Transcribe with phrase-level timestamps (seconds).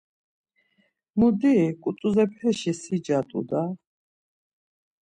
[1.17, 3.69] Mudiri, Ǩut̆uzepeşi sica t̆u daa…